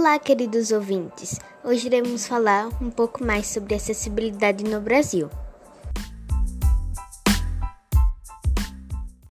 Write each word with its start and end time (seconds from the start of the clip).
Olá, 0.00 0.16
queridos 0.16 0.70
ouvintes! 0.70 1.40
Hoje 1.64 1.88
iremos 1.88 2.24
falar 2.24 2.68
um 2.80 2.88
pouco 2.88 3.24
mais 3.24 3.48
sobre 3.48 3.74
acessibilidade 3.74 4.62
no 4.62 4.80
Brasil. 4.80 5.28